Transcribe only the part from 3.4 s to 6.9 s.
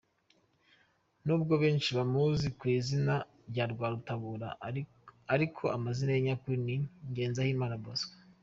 rya Rwarutabura ariko amazina ye nyakuri ni